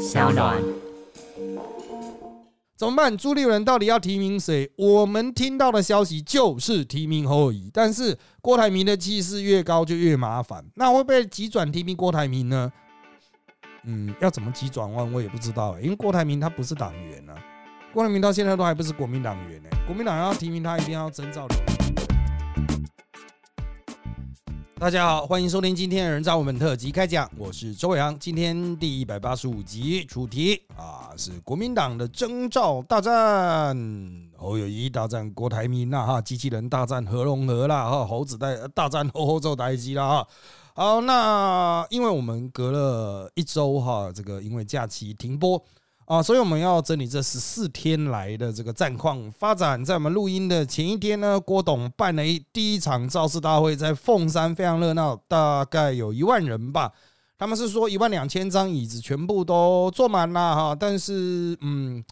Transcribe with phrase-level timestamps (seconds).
[0.00, 0.56] 小暖。
[2.74, 3.14] 怎么办？
[3.14, 4.70] 朱立伦到底要提名谁？
[4.78, 10.64] 我们听到的消息就是提名侯友谊，但是郭台铭的气势越高就越麻烦。
[10.74, 12.72] 那会不会急转提名郭台铭呢？
[13.84, 17.34] 嗯，要怎么急转弯我也不知道、因为郭台铭他不是党员啊，
[17.92, 21.46] 郭台铭到现在都还不是国民党员呢、国民党要提名他一定要征召
[24.80, 28.18] 大家好，欢迎收听今天的人造我们特辑开讲，我是周伟航。
[28.18, 33.76] 今天第一百八十五集主题啊是国民党的征召大战，
[34.38, 40.26] 侯友谊大战郭台铭啦哈，机器人大战何龙和啦哈，猴子大大战猴猴做台机啦哈。
[40.72, 45.62] 好，那因为我们隔了一周哈，这个因为假期停播。
[46.10, 49.84] 啊，所以我们要整理这十四天来的这个战况发展。
[49.84, 56.90] 在我们录音的前一天呢，郭董办了一第一场造势大会，在凤山非常热闹，大概有一万人吧。
[57.38, 62.02] 他们是说一万两千张椅子全部都坐满了哈，但是嗯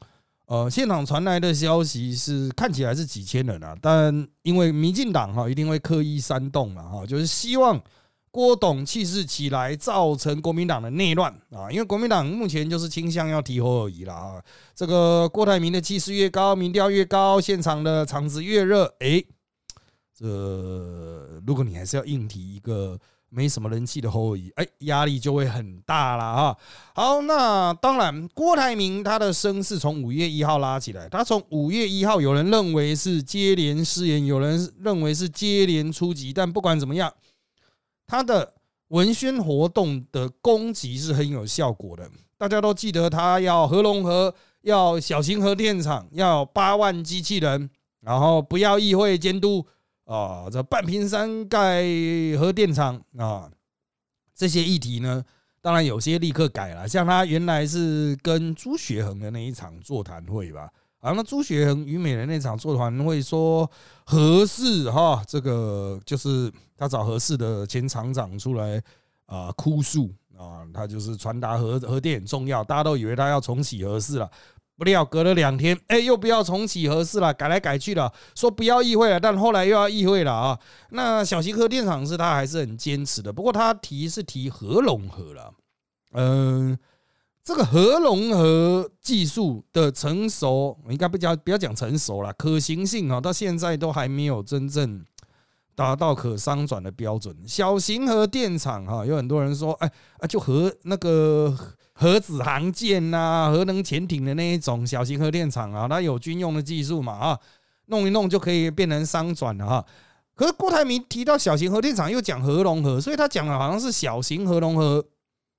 [0.47, 7.83] 呃，现场传来的消息是看起来是几千人啊，但因为民进党哈一定会刻意煽动了哈，就是希望。
[8.39, 11.69] 郭董气势起来，造成国民党的内乱啊！
[11.73, 14.41] 因为国民党目前就是倾向要提侯友谊了啊。
[14.77, 18.85] 这个郭台铭的气势越高，民调越高，现场的场子越热。
[19.01, 19.21] 哎，
[20.17, 20.25] 这
[21.45, 22.97] 如果你还是要硬提一个
[23.29, 26.57] 没什么人气的侯友谊，哎，压力就会很大了啊。
[26.95, 37.13] 好，那当然，郭台铭他的声势从五月一号拉起来，他从五月一号，有人认为是接连失言，有人认为是接连出击，但不管怎么样。
[38.09, 38.55] 他的
[38.89, 47.69] 文宣活动的攻击是很有效果的，大家都记得他要核融合，要小型核电厂，要八万机器人，
[48.01, 49.67] 然后不要议会监督
[50.05, 51.85] 啊，这半屏山盖
[52.39, 53.51] 核电厂啊，
[54.35, 55.23] 这些议题呢，
[55.61, 60.71] 当然有些立刻改了，像他原来是跟朱学恒的那一场座谈会吧。
[61.01, 63.71] 啊，那朱学恒、与美人那场座谈会说
[64.05, 68.83] 合适哈，这个就是他找合适的前厂长出来
[69.27, 74.29] 啊哭诉啊，他就是传达核核电很重要，大家都以为他要重启核试了，
[74.77, 80.59] 不料隔了两天，哎，又不要重启核试了，改来改去了，说不要议会了，但后来又要议会了啊。
[80.91, 85.55] 那小型核电厂是他还是很坚持的，不过他提是提核融合了，
[86.15, 86.77] 嗯。
[87.49, 95.03] 这个核融合技术的成熟，应该不讲不要讲成熟了，可行性啊，到现在都还没有真正
[95.75, 97.35] 达到可商转的标准。
[97.47, 101.57] 小型核电厂哈，有很多人说，哎啊，就核那个
[101.95, 107.41] 核子航舰呐，核能潜艇的那一种小型核电厂啊，它有军用的技术嘛啊，
[107.87, 109.87] 弄一弄就可以变成商转了哈。
[110.35, 115.03] 可是郭台铭提到小型核电厂，又讲核融合，所以他讲的好像是小型核融合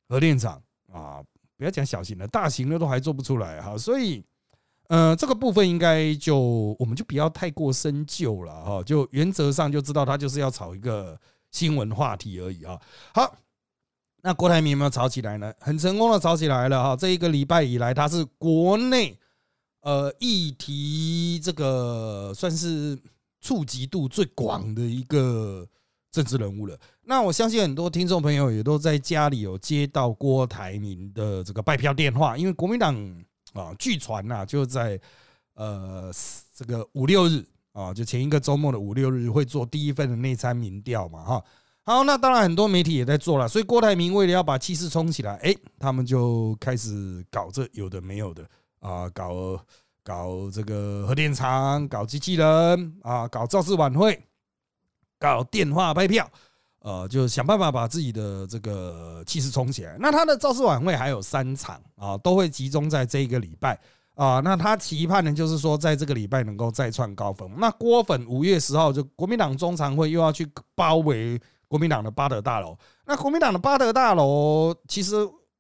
[0.08, 0.62] 核电厂
[0.94, 1.24] 啊。
[1.60, 4.24] 不要讲小型的，大型的都还做不出来哈，所以，
[4.88, 6.40] 呃，这个部分应该就
[6.80, 11.20] 我们就不要太过深究了哈，就原则上就知道他就是要炒一个
[11.52, 12.80] 新闻话题而已啊。
[13.14, 13.36] 好，
[14.22, 15.54] 那郭台铭有没有炒起来呢？
[15.60, 19.20] 很成功的炒起来了哈，这一个礼拜以来，他是国内
[19.82, 22.98] 呃议题这个算是
[23.42, 25.68] 触及度最广的一个。
[26.12, 32.96] 政治人物了，那我相信很多听众朋友也都在家里有接到郭台铭的这个拜票电话，因为国民党
[33.54, 35.00] 啊，据传呐，就在
[35.54, 36.12] 呃
[36.54, 41.44] 这个五六日啊，就前一个周末的五六日会做第一份的内参民调嘛，哈。
[41.84, 48.44] 好，那当然很多媒体也在做了，所以郭台铭为了要把气势冲起来，哎，他们就开始搞这有的没有的
[48.80, 49.60] 啊，搞
[50.04, 54.20] 搞这个核电厂，搞机器人啊，搞造势晚会。
[55.20, 56.26] 搞电话拍票，
[56.80, 59.98] 呃，就想办法把自己的这个气势冲起来。
[60.00, 63.78] 那他的造势晚会还有三场啊，都会集中在这一个礼拜
[64.16, 64.40] 啊。
[64.40, 67.52] 那他期盼的就是说，在这个礼拜能够再创高峰。
[67.58, 71.38] 那郭粉五月十号就国民党中常会又要去包围
[71.68, 72.78] 国民党的巴德大楼。
[73.06, 75.16] 那国民党的巴德大楼其实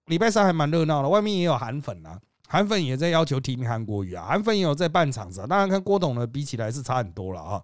[0.05, 2.17] 礼拜三还蛮热闹的，外面也有韩粉啊，
[2.47, 5.45] 韩粉也在要求提名韩国瑜啊，韩粉也有在办场子。
[5.49, 7.61] 当然跟郭董的比起来是差很多了啊。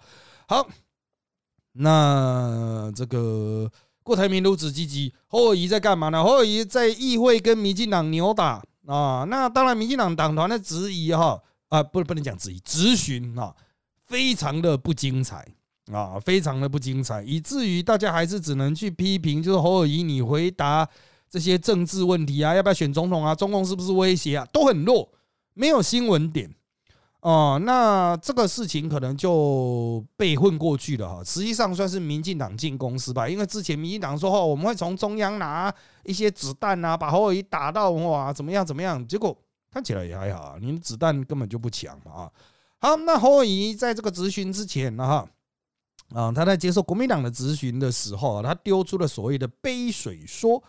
[0.48, 0.68] 好。
[1.78, 3.70] 那这个
[4.02, 6.24] 郭台铭如此积极，侯友谊在干嘛呢？
[6.24, 9.26] 侯友谊在议会跟民进党扭打啊！
[9.28, 13.54] 那当然，民进党党团的质疑哈啊，不不能讲质疑，质询啊，
[14.06, 15.46] 非常的不精彩
[15.92, 20.88] 啊，非常的不精彩，以至于大家还是只能去批评，就是侯友谊，你回答
[21.30, 25.10] 这些政治问题啊，要不要选总统啊，中共是不是威胁啊，都很弱，
[25.54, 26.56] 没有新闻点。
[27.26, 31.24] 哦，那这个事情可能就被混过去了哈。
[31.24, 35.74] 实际上算是民进党进攻失败，因为之前民进党说哦，我们会从中央拿
[36.04, 39.36] 一些子弹啊，把侯友谊打到哇怎么样怎么样，结果
[39.72, 42.32] 看起来也还好，你的子弹根本就不强嘛啊。
[42.78, 45.28] 好，那侯友谊在这个质询之前呢哈，
[46.14, 50.62] 啊他在接受国民党的质询的时候，他丢出了所谓的杯水说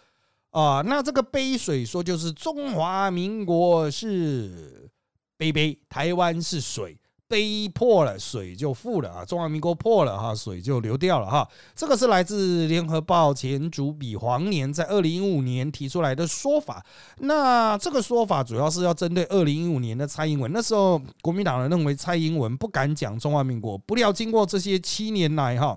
[0.52, 4.90] 啊，那这个杯水说就是中华民国是。
[5.36, 6.98] 杯杯，台湾是水，
[7.28, 9.24] 杯破了，水就富了啊！
[9.24, 11.46] 中华民国破了哈，水就流掉了哈。
[11.74, 16.84] 这个是来自联合报前主笔黄年在二零一五年提出来的说法。
[17.18, 20.50] 那这个说法主要是要针对二零一五年的蔡英文。
[20.52, 25.76] 那时候国民党人认为蔡英文不敢讲中华民国，不料经过这些七年来哈，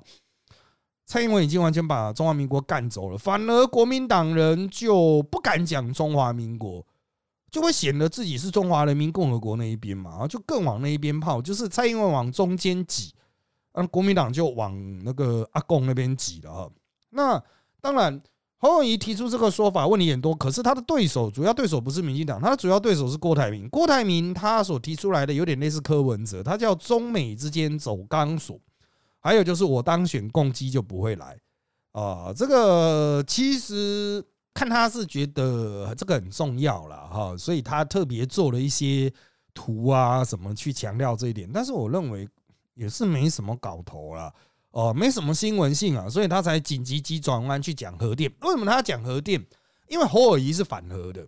[1.05, 6.85] 蔡英文已经完全把中华民国干走了，反而国民党人就不敢讲中华民国。
[7.51, 13.13] 就会显得自己是中华人民共和国那一边嘛，然后就更往那一边跑，就是蔡英文往中间挤，
[13.73, 14.73] 那，国民党就往
[15.03, 16.69] 那个阿贡那边挤了哈。
[17.09, 17.43] 那
[17.81, 18.21] 当然，
[18.57, 23.67] 侯友谊提出这个说法问题很多，可是他的对手主要对手不是民进党，他的主要对手是郭台铭。
[23.69, 28.59] 郭台铭他所提出来的有点类似柯文哲，他叫中美之间走钢索，
[29.19, 31.37] 还有就是我当选共机就不会来
[31.93, 32.31] 啊。
[32.35, 34.23] 这个其实。
[34.59, 39.09] 看他是觉得这个很重要了哈，所以他特别做了一些
[39.53, 41.49] 图啊什么去强调这一点。
[41.53, 42.27] 但是我认为
[42.73, 44.33] 也是没什么搞头了
[44.71, 48.29] 哦，没什么新闻性啊，所以他才紧急急转弯去讲核电。
[48.41, 49.41] 为什么他讲核电？
[49.87, 51.25] 因为侯尔仪是反核的，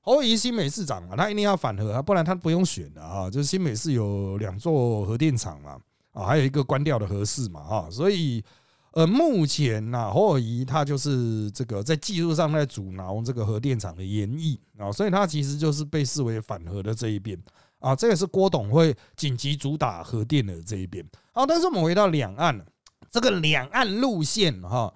[0.00, 3.28] 侯尔仪新美市长嘛，他一定要反核啊，不然他不用选的啊。
[3.28, 5.78] 就是新美市有两座核电厂嘛，
[6.12, 8.42] 啊，还有一个关掉的核市嘛，哈，所以。
[8.92, 17.38] 呃，目前呐，侯尔仪他就是这个在技术上在阻挠这个核电厂的延役啊，所以他其实就是被视为反核的这一边
[17.78, 21.02] 啊，这也是郭董会紧急主打核电的这一边。
[21.32, 22.62] 好，但是我们回到两岸，
[23.10, 24.92] 这个两岸路线哈，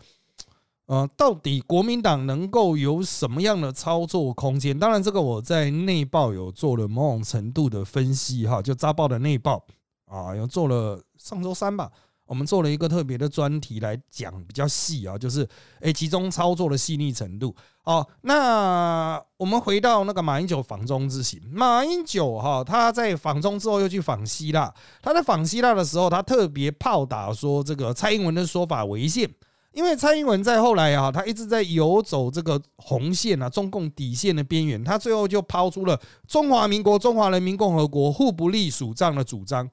[0.85, 4.79] 呃，到底国民党能够有什么样的操作空间？
[4.79, 9.65] 当然，这个我在内报有做了某种程度的分析哈，就扎报的内报
[10.05, 11.91] 啊，有做了上周三吧。
[12.27, 15.49] 我们做了一个特别的专题来讲比较细啊，就是
[15.81, 17.55] 诶，其中操作的细腻程度。
[17.85, 29.31] 哦，那我们回到那个马英九访中之行，马英九哈他在访中之后又去访希腊，他在访希腊的时候，他特别炮打说这个蔡英文的说法违宪，
[29.73, 39.71] 因为蔡英文在后来啊，他一直在游走这个红线啊，中共底线的边缘，他最后就抛出了中华民国、中华人民共和国互不隶属这样的主张。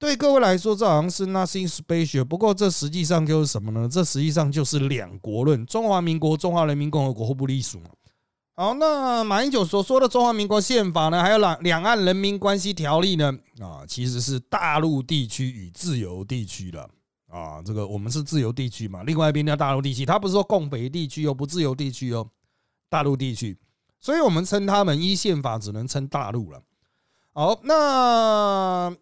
[0.00, 2.24] 对各位来说，这好像是 nothing special。
[2.24, 3.86] 不过，这实际上就是什么呢？
[3.86, 7.90] 这实际上就是两国论，中华民国、中华人民共和国互不隶属嘛。
[8.56, 13.30] 好，那马英九所说的中华民国宪法呢，还有两两岸人民关系条例呢？
[13.60, 16.88] 啊，其实是大陆地区与自由地区的
[17.28, 17.60] 啊。
[17.62, 20.06] 这个我们是自由地区嘛，另外一边叫大陆地区。
[20.06, 22.26] 他不是说共北地区哦，不自由地区哦，
[22.88, 23.54] 大陆地区。
[24.00, 26.62] 所以我们称他们依宪法只能称大陆了。
[27.34, 28.96] 好，那。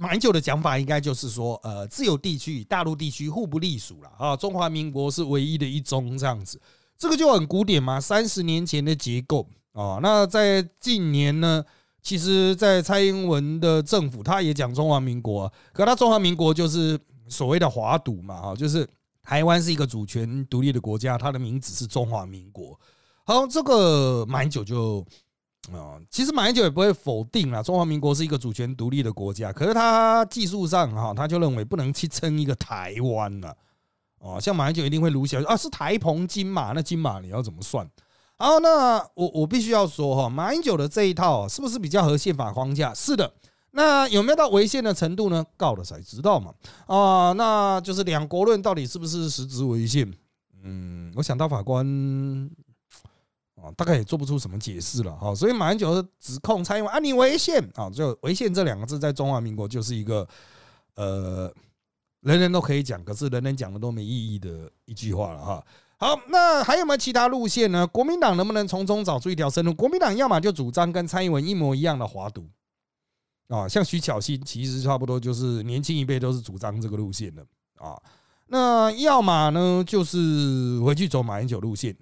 [0.00, 6.60] 马英九的讲法应该就是说，呃，自由地区与大陆地区互不隶属了啊，中华民国是唯一的一中这样子，
[6.96, 9.98] 这个就很古典嘛，三十年前的结构啊。
[10.00, 11.64] 那在近年呢，
[12.00, 16.96] 其实，在蔡英文的政府，他也讲中华民国，可他中华民国就是
[17.26, 18.88] 所谓的华独嘛，哈，就是
[19.24, 22.78] 台湾是一个主权独立的国家，它的名字是中华民国。
[23.24, 25.04] 好，这个马英九就。
[25.72, 33.56] 啊，其实马英九也不会否定啊，中华民国是一个主权独立的国家，可是他技术上哈，他就认为不能去称一个台湾了。
[34.18, 37.88] 哦，像马英九一定会卢小啊，是台澎金马，那金马你要怎么算？
[38.36, 42.94] 好，那我我必须要说哈，马英九的这一套是不是比较合宪法框架？
[42.94, 43.32] 是的。
[43.72, 45.44] 那有没有到违宪的程度呢？
[45.56, 46.52] 告了才知道嘛。
[46.86, 50.10] 啊，那就是两国论到底是不是实质违宪？
[50.64, 51.86] 嗯，我想到法官。
[53.62, 60.26] 啊，大概也做不出什么解释了哈，所以马英九指控蔡英文啊，你违宪啊，就违宪这两个字在中华民国就是一个
[60.94, 61.52] 呃，
[62.20, 65.66] 人人都可以讲，可是人人讲的都没意义的一句话了哈。
[65.96, 67.84] 好，那还有没有其他路线呢？
[67.88, 69.74] 国民党能不能从中找出一条生路？
[69.74, 72.48] 国民党要么就主张跟蔡英文一模一样的华独
[73.48, 77.44] 啊，像徐巧芯其实差不多就是年轻一辈都是主张这个路线的
[77.78, 78.00] 啊，
[78.46, 81.96] 那要么呢就是回去走马英九路线。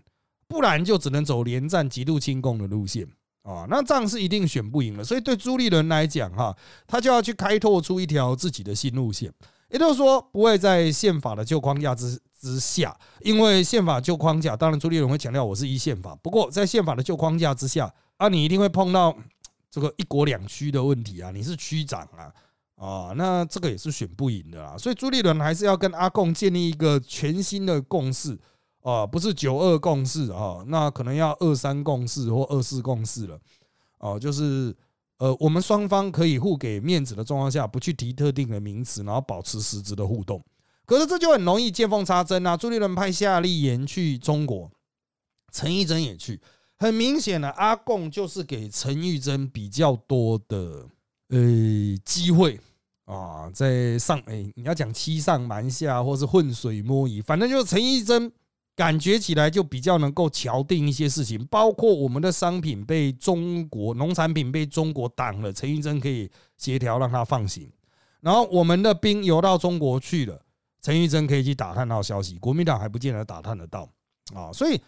[0.48, 3.06] 不然就只能走连战、极度亲共的路线
[3.42, 5.04] 啊，那仗是一定选不赢了。
[5.04, 9.32] 所以对朱立伦来讲，哈，他就要去开拓出一条自己的新路线，
[9.70, 16.14] 也就是说，不会在宪法的旧框架之之下，因为宪法旧框架，当然朱立伦会强调我是一宪法。
[16.22, 19.16] 不过在宪法的旧框架之下啊，你一定会碰到
[19.70, 22.32] 这个一国两区的问题啊，你是区长啊
[22.76, 24.76] 啊，那这个也是选不赢的啦。
[24.76, 28.38] 所以朱立伦还是要跟阿贡建立一个全新的共识
[28.86, 33.36] 啊，不是九二共识啊，那可能要二三共识或二四共识了
[33.98, 34.72] 哦，就是
[35.18, 40.40] 呃，我们双方可以互给面子的状况下，不去提特定的名词，然后保持实质的互动。
[40.84, 42.56] 可是这就很容易见缝插针啊！
[42.56, 44.70] 朱立伦派夏立言去中国，
[45.50, 46.40] 陈玉珍也去，
[46.78, 50.86] 很明显的，阿贡就是给陈玉珍比较多的
[51.30, 51.38] 呃
[52.04, 52.60] 机会
[53.04, 58.30] 啊，在上哎，你要讲欺上瞒下，或是浑水摸鱼，反正就是陈玉珍
[58.76, 67.68] 感觉起来就比较能够敲定一些事情，包括我们的商品被中国农产品被中国挡了，陈玉珍可以协调让他放行，
[68.20, 70.38] 然后我们的兵游到中国去了。
[70.82, 73.88] 陈玉珍可以去打探到消息，国民党还不见得打探得到
[74.34, 74.80] 啊，所以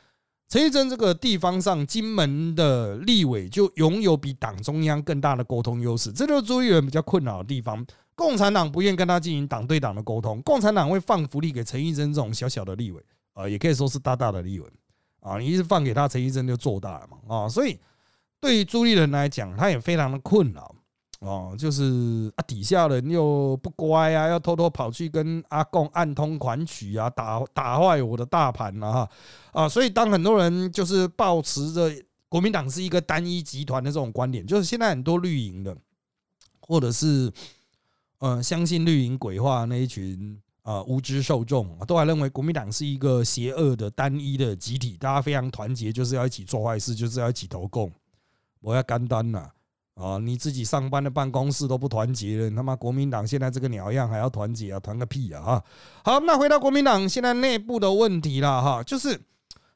[0.49, 7.85] 陈玉珍这个地方上金门的立委就拥有比党中央更大的沟通优势，这就是朱立伦比较困扰的地方。
[8.15, 13.03] 共产党不愿跟他进行党对党的沟通，共产党会放福利给陈玉珍这种小小的立委
[13.39, 14.69] 啊，也可以说是大大的利润
[15.21, 17.79] 啊，你一直放给他，陈医生就做大了嘛啊，所以
[18.41, 20.75] 对于朱立伦来讲，他也非常的困扰。
[21.21, 29.11] 哦，就是啊，底下人又不乖啊，要偷偷跑去跟阿贡暗通款曲啊，打打坏我的大盘了哈
[29.51, 29.69] 啊！
[29.69, 31.93] 所以当很多人就是抱持着
[32.29, 35.77] 国民党是一个单一集团的这种观点，就是现在很多绿营的，
[36.61, 37.33] 或者是
[38.19, 47.91] 呃相信绿营鬼话那一群啊无知受众，都还认为国民党是一个邪恶的单一的集体，大家非常团结，就是要一起做坏事，就是要一起投共，
[48.61, 49.53] 我要干单了。
[49.95, 50.17] 啊！
[50.17, 54.79] 你自己上班的办公室都不团结了，他妈国民党现在这个鸟样还要团结啊？
[54.79, 55.43] 团个屁啊！
[55.43, 55.65] 哈，
[56.05, 59.21] 好，那回到国民党现在内部的问题了哈，就是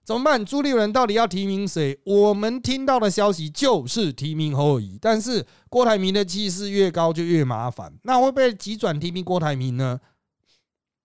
[0.04, 0.44] 怎么办？
[0.44, 1.99] 朱立伦到底要提名谁？
[2.04, 9.99] 我们听到的消息就是提名侯友谊，但是郭台铭的气势越高就越麻烦，那会不会急转提名郭台铭呢？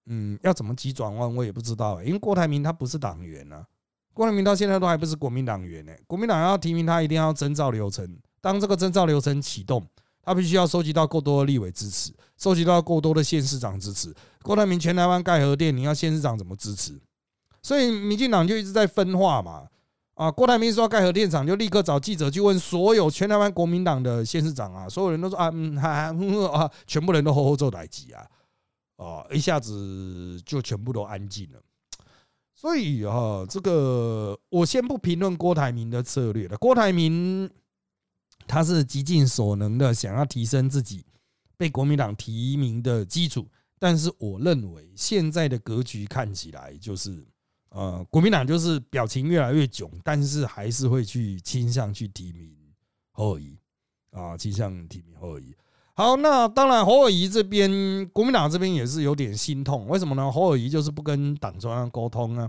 [0.08, 3.66] 嗯，要怎么急转弯我也不知道，因为郭台铭他不是党员啊，
[4.14, 8.18] 郭台铭到现在都还不是国民党员呢，国民党要提名他一定要征召流程。
[8.40, 9.86] 当这个征召流程启动，
[10.24, 14.14] 他必须要收集到够多的立委支持，收集到够多的县市长支持。
[14.44, 16.98] 郭台铭全台湾盖核电，你要县市长怎么支持？
[17.62, 19.68] 所以民进党就一直在分化嘛。
[20.14, 28.26] 啊，郭台铭说要盖核电厂，就立刻找记者去问所有全台湾国民党的县市长啊，所有人都说啊，嗯，哈哈，啊，全部人都吼吼做代级啊，
[28.98, 31.62] 啊，一下子就全部都安静了。
[32.54, 37.50] 所以哈，这个我先不评论郭台铭的策略了，郭台铭。
[38.50, 41.06] 他是极尽所能的想要提升自己
[41.58, 43.46] 被国民党提名的基础，
[43.78, 47.28] 但是我认为现在的格局看起来就是，
[47.72, 52.56] 呃，国民党就是表情越来越囧，但是还是会去倾向去提名
[53.12, 53.60] 侯友谊
[54.12, 55.54] 啊，倾向提名侯友谊。
[55.98, 60.32] 好，那当然侯友谊这边，国民党这边也是有点心痛，为什么呢？
[60.32, 62.48] 侯友谊就是不跟党中央沟通啊。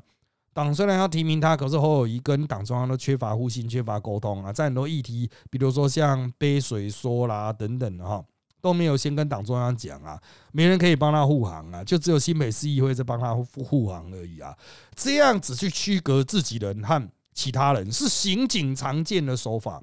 [0.52, 8.22] 党虽然要提名他，可是侯友谊跟党中央都缺乏互信、缺乏沟通啊，在很多议题，比如说像杯水说啦等等哈，
[8.60, 10.20] 都没有先跟党中央讲啊，
[10.52, 14.54] 没人可以帮他护航啊，就只有新北市议会在帮他护护航而已啊，
[14.94, 19.82] 这样子去区隔自己人和其他人，是刑警常见的手法。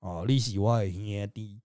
[0.00, 1.60] 啊，利息外也低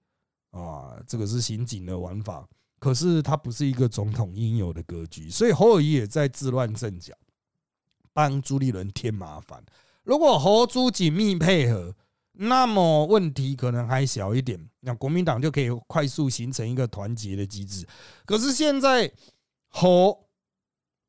[0.51, 2.48] 啊，这个是刑警的玩法，
[2.79, 7.13] 可是他不是一个总统应有的格局，所以侯友谊也在自乱阵脚。
[8.13, 9.63] 帮朱立伦添麻烦。
[10.03, 11.96] 如果侯朱紧密配合，
[12.34, 17.88] 那么问题可能还小一点，那国民党就可以快速形成一个团结的机制。
[18.25, 19.10] 可是现在
[19.70, 20.27] 侯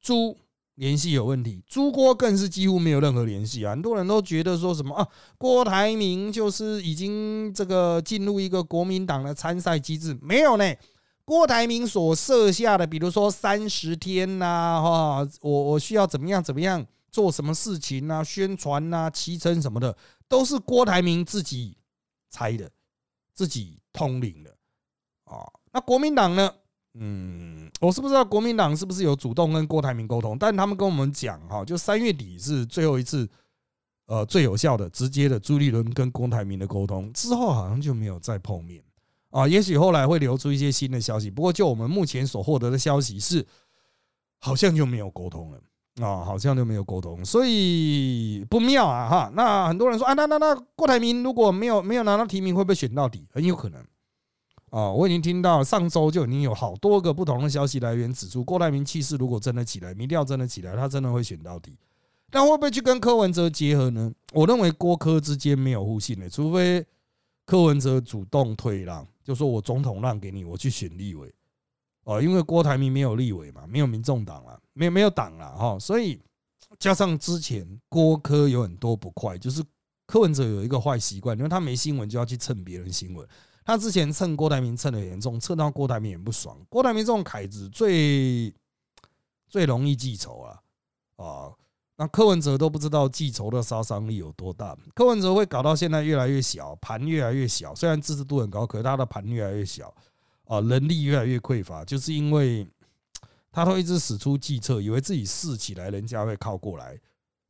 [0.01, 0.39] 朱
[0.77, 3.73] 联系有问题，朱郭更是几乎没有任何联系啊！
[3.73, 10.75] 很多人都觉得说什么啊，郭台铭就是已经这个进入一个国民党的参赛机制，没有呢。
[11.25, 21.77] 郭台铭所设下的，比如说三十天呐，哈，我我需要怎么样怎么样做什么事情呐，宣传呐，骑乘什么的，都是郭台铭自己
[22.31, 22.71] 猜的，
[23.35, 24.51] 自己通灵的
[25.25, 25.47] 啊。
[25.73, 26.51] 那国民党呢？
[26.95, 33.29] 嗯，我是不知道国民党是不是有主动跟郭台铭沟通，但他们跟我们讲哈，就三月底是最后一次，
[34.07, 38.83] 呃，最有效的、直接的朱立伦跟郭台铭的沟通之后，好像就没有再碰面。
[39.31, 43.47] 啊，也许后来会流出一些新的消息，不过就我们目前所获得的消息是，
[44.39, 49.33] 好像就没有沟通了啊，好像就没有沟通，所以不妙啊哈。
[49.35, 53.27] 那很多人说啊，那那那郭台铭如果没有没有拿到提名，会不会选到底？
[53.33, 53.83] 很有可能
[54.73, 54.91] 啊。
[54.91, 61.79] 我已经听到上周就已经有好多个不同的消息来源指出，郭台铭气势如果真的起来，民调真的起来，他真的会选到底。
[62.31, 64.13] 但会不会去跟柯文哲结合呢？
[64.33, 66.85] 我认为郭柯之间没有互信的，除非。
[67.45, 71.31] 柯文哲主动退让，就说我总统让给你，我去选立委
[72.05, 76.21] 哦，因为郭台铭没有立委嘛，没有民众党啊，没有没有党了哈，所以
[76.79, 79.63] 加上之前郭柯有很多不快，就是
[80.07, 83.27] 柯文哲有一个坏习惯，因为他没新闻就要去蹭别人新闻。
[83.65, 86.59] 他之前蹭郭台铭蹭的严重，蹭到郭台铭也不爽。
[86.69, 88.53] 郭台铭这种凯子最
[89.47, 90.61] 最容易记仇啊
[91.17, 91.53] 啊！
[91.97, 94.77] 那柯文哲都不知道记仇的杀伤力有多大。
[94.95, 97.75] 柯文哲会搞到现在越来越小，盘越来越小。
[97.75, 99.95] 虽然支持度很高，可是他的盘越来越小
[100.47, 102.67] 啊，能力越来越匮乏，就是因为
[103.53, 106.99] 他都一直使出计策，以为自己试起来，人家会靠过来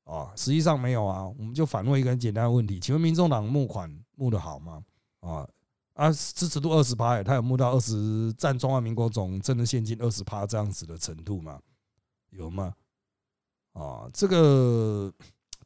[0.05, 0.33] 啊。
[0.37, 1.27] 实际上没有啊。
[1.39, 4.83] 我们就反问一个很简单的问题：请问民众党募款募的好吗？
[5.21, 5.49] 啊？
[5.95, 11.61] 啊，支持度二十趴，他有募到二十占中华民国总政治现金二十趴这样子的程度吗？
[12.31, 12.75] 有吗？
[13.75, 15.13] 啊，这个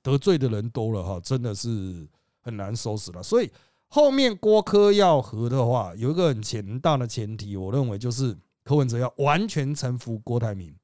[0.03, 2.09] 得罪的人多了哈，真的是
[2.41, 3.23] 很难收拾了。
[3.23, 3.51] 所以
[3.87, 10.75] 后面郭科要和的话，有一个很强大的前提，我认为就是柯文哲要完全臣服郭台铭，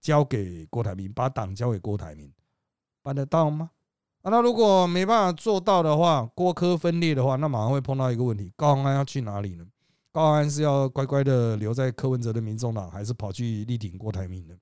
[0.00, 2.30] 交给郭台铭，把党交给郭台铭，
[3.02, 3.70] 办得到吗？
[4.24, 9.66] 啊，那如果没办法做到的话，郭科分裂的话，那马上会碰到一个问题：高安要去哪里呢？
[10.10, 14.54] 高安是要乖乖的留在柯文哲的民众党，还是跑去力挺郭台铭呢？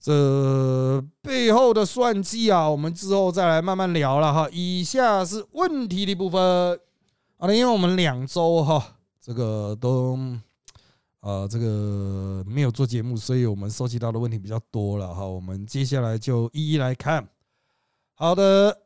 [0.00, 4.48] 这背后的算计啊，我们之后再来慢慢聊了哈。
[4.50, 6.40] 以下是问题的部分。
[7.36, 10.18] 好了，因为我们两周哈，这个都
[11.20, 15.24] 呃这个没有做节目，所以我们收集到的问题比较多了哈。
[15.24, 17.28] 我们接下来就一一来看。
[18.20, 18.82] 好的，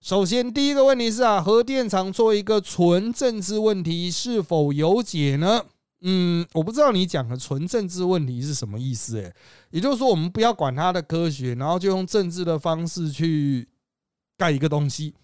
[0.00, 5.64] 首先第一个问题是啊，核电厂作为一个纯政治问题，是否有解呢？
[6.00, 9.16] 嗯，我不知道你讲的纯政治问题是什么意思？
[9.18, 9.32] 诶，
[9.70, 13.68] 也就是说，我们不要管它的科学，然后就用政治的方式去
[14.36, 15.14] 盖一个东西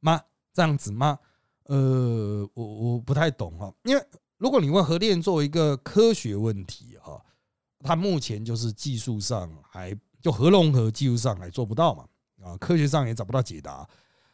[0.00, 0.20] 吗？
[0.52, 1.20] 这样子吗？
[1.66, 4.04] 呃，我我不太懂哈，因为
[4.38, 7.24] 如果你问核电作为一个科学问题哈，
[7.84, 9.96] 它目前就是技术上还。
[10.26, 12.04] 就核融合技术上还做不到嘛？
[12.42, 13.88] 啊，科学上也找不到解答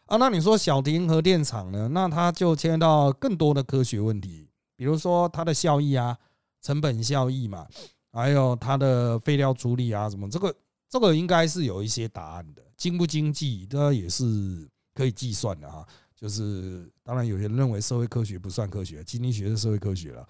[0.06, 0.16] 啊。
[0.16, 1.86] 那你说小型核电厂呢？
[1.88, 6.16] 那它就牵涉到更多的科学问题，比如说它的效益啊、
[6.62, 7.66] 成本效益嘛，
[8.10, 10.54] 还有它的废料处理啊什么，这个
[10.88, 12.62] 这个应该是有一些答案的。
[12.78, 15.86] 经不经济，这也是可以计算的哈。
[16.16, 20.26] 就是当然，有些人认为社会科学不算科学，经济学是社会科学了。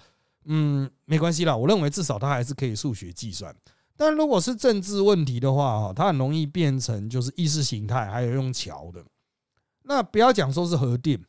[0.46, 3.54] 嗯，没关系啦，我认为至少它还是可以数学计算。
[3.96, 9.04] 但如果是政治问题的话，哈，它很容易变成就是意识形态，还有用桥的。
[9.84, 11.20] 那不要讲说是核电，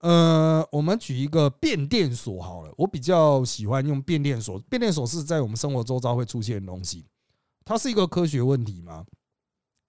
[0.00, 2.72] 呃，我们举一个变电所好了。
[2.76, 7.04] 我比较喜欢用变电所，变电所是在我们生活周遭会出现的东西。
[7.64, 9.04] 它是一个科学问题吗？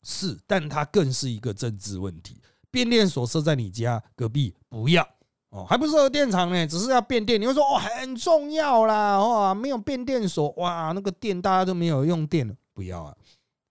[0.04, 2.42] 是，但它更是一个政治问题。
[2.72, 5.08] 变电所设在你家隔壁，不要。
[5.50, 7.42] 哦，还不是核电厂呢，只是要变电。
[7.42, 13.16] 你会说哦，很重要啦，哇，没有变电所，哇，那个电大家都没有用电了，不要啊，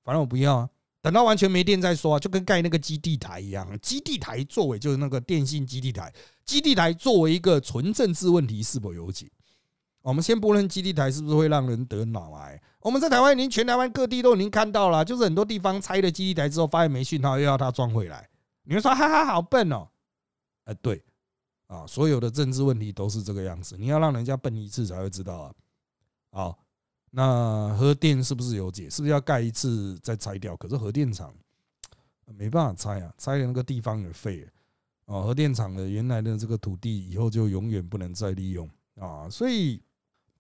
[0.03, 0.69] 反正我不要啊，
[1.01, 6.13] 等到完全没电再说啊，就跟盖那个基地台一样，基地台作为就是那个电信基地台，
[6.45, 9.31] 基地台作为一个纯政治问题是否有解？
[10.03, 18.29] 我们先不论基地台是不是会让人得脑癌，我们在台湾已经全台湾各地都已经看到了，就是很多地方拆了基地台之后，发现没讯号，又要它装回来。
[18.65, 19.89] 你们说哈哈，好笨哦，
[20.65, 21.01] 哎，对。
[21.69, 23.77] 啊，所有的政治问题都是这个样子。
[23.79, 25.55] 你要让人家笨一次才会知道啊。
[26.31, 26.59] 好，
[27.11, 28.91] 那核电是不是有解？
[28.91, 30.57] 是不是要盖一次再拆掉？
[30.57, 31.35] 可是核电厂
[32.27, 34.51] 没办法拆啊，拆的那个地方也废了。
[35.07, 39.29] 哦，核电厂的原来的这个土地以后就永远不能再利用啊。
[39.31, 39.83] 所以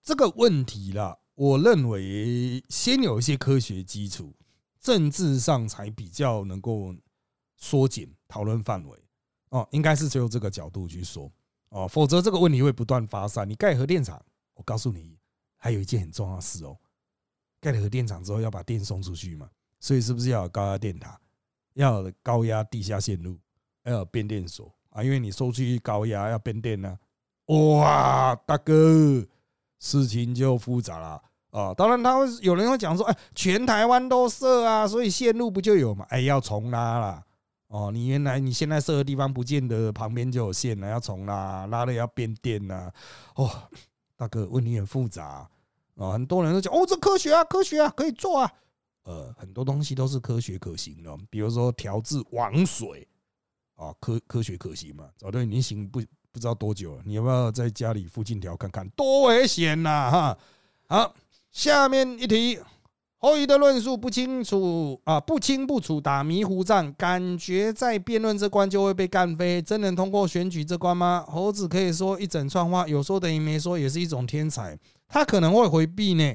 [0.02, 4.34] 这个问题啦，我认为先有一些科学基础，
[4.80, 6.94] 政治上才比较能够
[7.56, 8.98] 缩减讨论范围。
[9.50, 11.30] 哦，应该是只有这个角度去说
[11.70, 13.48] 哦，否则这个问题会不断发散。
[13.48, 14.20] 你盖核电厂，
[14.54, 15.18] 我告诉你，
[15.56, 16.76] 还有一件很重要的事哦，
[17.60, 19.48] 盖了核电厂之后要把电送出去嘛，
[19.80, 21.18] 所以是不是要有高压电塔，
[21.74, 23.38] 要有高压地下线路，
[23.84, 25.02] 要有变电所啊？
[25.02, 26.98] 因为你收出去高压要变电呢。
[27.46, 29.26] 哇，大哥，
[29.78, 31.72] 事情就复杂了啊！
[31.72, 36.04] 当然，他会有人会讲说，哎，全台湾都设啊，所以线路不就有嘛？
[36.10, 37.24] 哎，要重拉了。
[37.68, 42.90] 哦，你原来你现在设的地方不见得旁边就有线了，要重拉，拉了要变电呐。
[43.34, 43.50] 哦，
[44.16, 45.46] 大哥，问题很复杂
[45.96, 46.12] 啊。
[46.12, 48.50] 很多人都讲，哦，这科学啊，科学啊，可以做啊。
[49.04, 53.06] 呃，很多东西都是科学可行的，比如说调制王水
[53.74, 55.08] 啊，科科学可行嘛？
[55.16, 56.00] 早都已经行不
[56.32, 57.02] 不知道多久了。
[57.04, 58.88] 你要不要在家里附近调看看？
[58.90, 60.10] 多危险呐！
[60.10, 60.38] 哈，
[60.88, 61.14] 好，
[61.52, 62.58] 下面一题，
[63.20, 69.60] 侯友的论述不清楚啊，不清不楚，打迷糊仗，感觉在辩论这关就会被干飞。
[69.60, 71.24] 真能通过选举这关吗？
[71.26, 74.78] 猴子可以说一整串话，有说等于没说，也是一种天才。
[75.08, 76.32] 他可能会回避呢。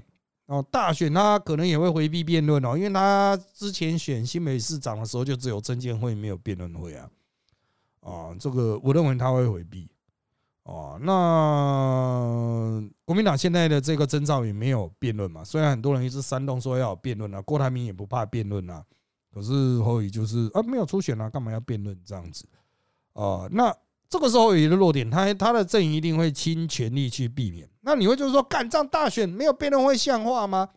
[0.48, 7.10] 哦，大选他可能也会回避辩论哦，因为他之前选新北市长的时候就只有证监会没有辩论会啊。
[8.02, 9.88] 啊，这个我认为他会回避。
[10.64, 15.44] 哦，那国民党现在的这个征兆也没有辩论嘛？
[15.44, 18.82] 虽然很多人一直煽动说要辩论啊，郭台铭也不怕辩论啊，
[19.34, 22.46] 可是侯友就是啊，没有初选啊，干嘛要辩论这样子？
[23.12, 23.76] 啊，那
[24.08, 27.70] 这个时候有一个弱点，他他的阵营一定会倾全力去避免。
[27.82, 30.70] 那你会就是说，干仗大选没有辩论会像话吗？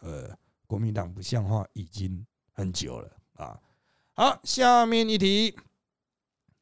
[0.00, 0.36] 呃，
[0.66, 3.58] 国民党不像话已经很久了啊。
[4.12, 5.56] 好，下面一题。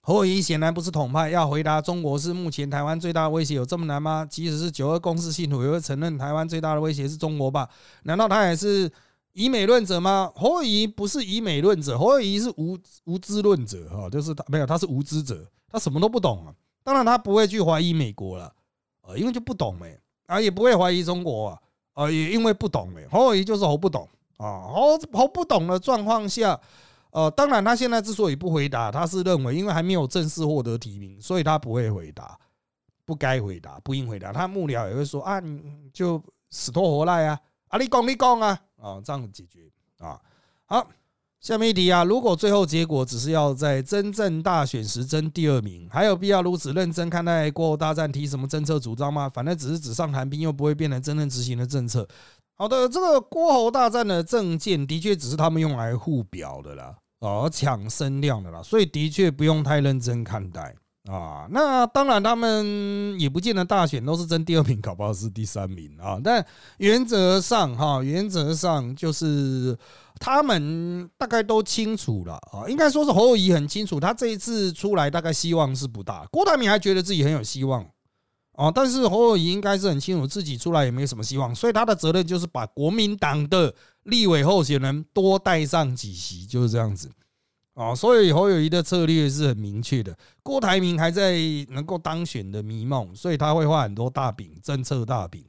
[0.08, 4.24] 侯友谊显然不是统派，要回答中国是目前台湾最大的威胁，有这么难吗？
[4.24, 7.68] 即使是九二共识信徒，也会承认台湾最大的威胁是中国吧？
[8.04, 8.90] 难道他也是
[9.34, 10.32] 以美论者吗？
[10.34, 16.54] 侯友谊不是以美论者，侯友谊是无无知论者哈，就是他没有，他是无知者，他什么都不懂啊。
[16.82, 18.50] 当然他不会去怀疑美国了，
[19.02, 19.94] 呃，因为就不懂没
[20.24, 21.58] 啊，也不会怀疑中国啊，
[21.92, 23.06] 啊，也因为不懂没。
[23.08, 26.58] 侯友谊就是侯不懂啊，侯侯不懂的状况下。
[27.10, 32.38] 呃，当然，他现在之所以不回答，他是认为因为还没有正式获得提名，所以他不会回答，
[33.04, 34.32] 不该回答，不应回答。
[34.32, 40.20] 他幕僚也会说啊，你就死拖活赖啊，啊，你讲你讲啊，啊，这样解决啊。
[40.66, 40.86] 好，
[41.40, 49.28] 下面一题啊，如果最后结果只是要在真正大选时争第二名，还有必要如此认真看待过后大战提什么政策主张吗？
[49.28, 52.06] 反正只是纸上谈兵，又不会变成真正执行的政策。
[52.60, 60.74] 好的，这个郭侯大战的政见的确只是他们用来互表的啦，啊，抢声量的啦，所以的确不用太认真看待
[61.08, 61.46] 啊。
[61.50, 66.18] 那当然，他们也不见得大选都是争第二名，搞不好是第三名啊。
[66.22, 66.44] 但
[66.78, 69.78] 原则上哈，原则上就是
[70.18, 72.68] 他们大概都清楚了啊。
[72.68, 76.26] 应该说是侯友谊很清楚，他这一次出来大概希望是不大。
[76.32, 77.86] 郭台铭还觉得自己很有希望。
[78.58, 87.08] 哦，但是侯友谊应该是很清楚自己出来也没什么希望，所以他的责任就是把国民党的立委候选人多带上几席，就是这样子。
[87.74, 90.18] 哦，所以侯友谊的策略是很明确的。
[90.42, 95.44] 郭台铭还在能够当选的迷梦，所以他会画很多大饼，政策大饼，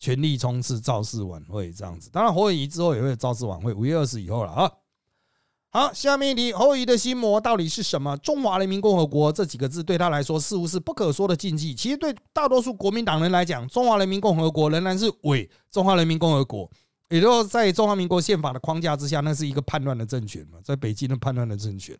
[0.00, 2.10] 全力冲刺造势晚会这样子。
[2.10, 4.68] 当然，侯友谊之后也会造势晚会，五月二十以后了啊。
[5.70, 8.16] 好，下面一题，侯友的心魔到底是什么？
[8.16, 11.74] 中华人民共和国这几个字对他来说似乎是不可说的禁忌。
[11.74, 16.70] 其实对大多数国民党人来讲，中华人民共和国仍然是伪中华人民共和国，
[17.10, 21.94] 也就是在中华民国宪法的框架之下，那是一个叛乱的政权嘛，在北京的叛乱的政权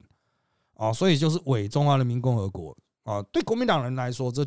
[0.74, 3.22] 啊，所以就是伪中华人民共和国啊。
[3.24, 4.42] 对国民党人来说，这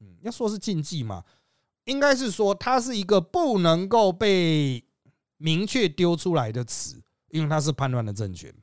[0.00, 1.22] 嗯，要说是禁忌嘛，
[1.84, 4.82] 应该是说它是一个不能够被
[5.36, 7.01] 明确丢出来的词，
[7.32, 8.54] 因为它是叛乱的政权。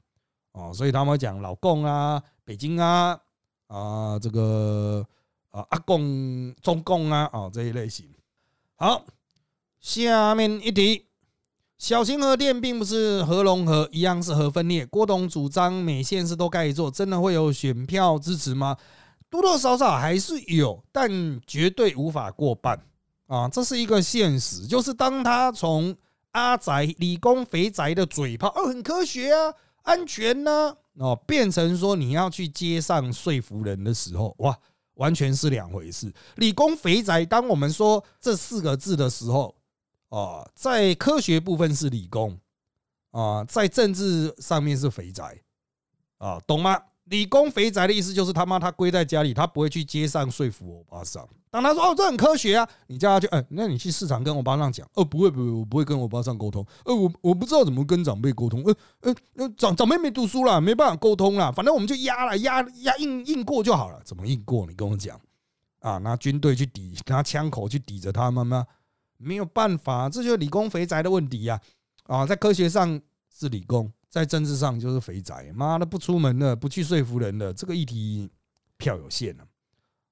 [0.54, 3.20] 哦，所以他们讲老共啊、北京啊、
[3.68, 5.06] 啊这个
[5.52, 8.08] 啊阿共、中共啊，哦这一类型。
[8.76, 9.06] 好，
[9.80, 11.06] 下面一题，
[11.78, 14.86] 小型核电并不是核融合，一样是核分裂。
[14.86, 18.76] 郭董主张每县市都该做，真的会有选票支持吗？
[19.30, 21.10] 多多少少还是有，但
[21.46, 22.82] 绝对无法过半
[23.28, 24.66] 啊，这是一个现实。
[24.66, 25.96] 就是当他从
[26.32, 29.54] 阿宅理工肥宅的嘴炮，哦，很科学啊。
[29.84, 30.78] 安全呢？
[30.96, 34.56] 哦，变成说你要去街上说服人的时候，哇，
[34.96, 36.14] 完全是两回事。
[36.36, 39.56] 理工肥宅，当我们说这四个字的时候，
[40.10, 42.38] 啊，在科学部分是理工，
[43.12, 45.42] 啊，在政治上面是肥宅，
[46.18, 46.80] 啊，懂吗？
[47.10, 51.28] 理工肥宅的意思就是他妈他归在家里，他不会去街上说服欧巴桑。
[51.52, 64.68] 当他说哦这很科学啊，你叫他去，哎，那你去市场跟欧巴桑讲，哦不会不会，我不会跟欧巴桑沟通，呃我我不知道怎么跟长辈沟通，呃呃呃长长辈没读书啦，没办法沟通啦，反正我们就压了压压硬硬过就好了，怎么硬过？
[64.68, 65.20] 你跟我讲
[65.80, 68.68] 啊，拿军队去抵，拿枪口去抵着他们吗？
[69.18, 71.60] 没有办法，这就是理工肥宅的问题呀！
[72.04, 73.92] 啊，在科学上是理工。
[74.10, 78.30] 在政治上就是肥宅，妈的不出门了，不去说服人了，这个议题
[78.78, 79.46] 票有限了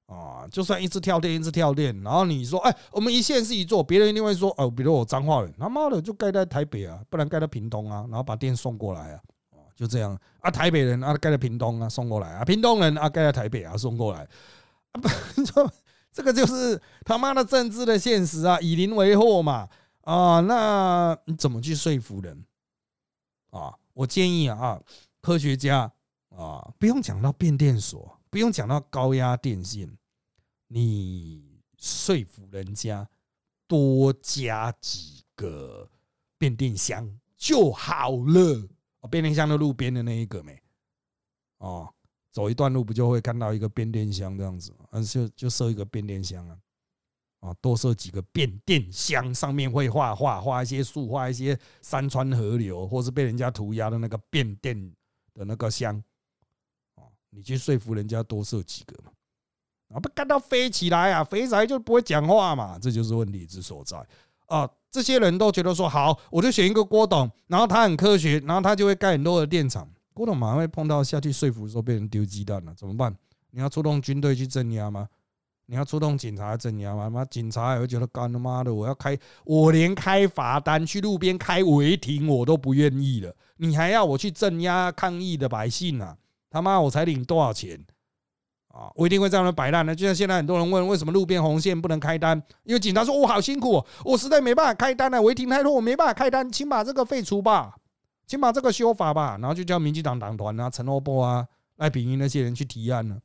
[0.06, 0.46] 啊！
[0.50, 9.20] 就算一直跳电，一直跳电，然后你说，哎，我们一线是一座，别人一定会说，哦，比如我彰化人，他妈的就盖在台北啊，不然盖在屏东啊，然后把电送过来啊，
[9.74, 14.20] 就这样啊，台北人啊盖在屏东啊送过来啊，屏东人啊盖在台北啊送过来
[14.92, 15.08] 啊，不，
[16.12, 19.68] 这个就是他妈的政治的现实啊，以邻为壑嘛
[20.02, 22.44] 啊，那你怎么去说服人
[23.50, 23.74] 啊？
[23.98, 24.80] 我建议啊，
[25.20, 25.92] 科学家
[26.28, 29.90] 啊，不用讲到变电所，不用讲到高压电线，
[30.68, 33.08] 你说服人家
[33.66, 35.90] 多加几个
[36.38, 38.68] 变电箱就好了。
[39.10, 40.62] 变电箱的路边的那一个没
[41.58, 41.92] 哦，
[42.30, 44.72] 走一段路不就会看到一个变电箱这样子？
[44.92, 46.56] 嗯，就就设一个变电箱啊，
[47.40, 54.92] 啊，多设几个变电箱，上面会画画，画一些树，画一些山川河流，或是被人家涂鸦的那个变电
[55.34, 55.94] 的那个箱。
[56.96, 59.12] 啊，你去说服人家多设几个嘛？
[59.94, 64.04] 啊，不干到飞起来啊，肥宅就不会讲话嘛，这就是问题之所在
[64.46, 64.68] 啊。
[64.90, 69.88] 这些人都觉得说好，我就选一个郭董，然后他很科学，然后他就会盖很多的电厂。
[70.14, 73.14] 郭董马上会碰到下去说服说被人丢鸡蛋了，怎么办？
[73.50, 75.08] 你要出动军队去镇压吗？
[75.70, 77.10] 你要出动警察镇压吗？
[77.10, 86.16] 妈警察也会觉得干他妈的，我要开，我连开罚单去路边开违停我都不愿意了，你还要我去镇压抗议的百姓啊？
[86.48, 87.78] 他妈我才领多少钱？
[88.68, 89.94] 啊，我一定会这样的摆烂的。
[89.94, 92.42] 就像现在很多人问，为什么路边红线不能开单？
[92.64, 97.76] 因为警察说：“我好辛苦，我实在没办法开单了，违停太多，我没办法开单，请把这个废除吧，
[98.26, 103.18] 请把这个修法吧。”然后就叫民进党党团啊、陈欧波啊、赖炳英那些人去提案了。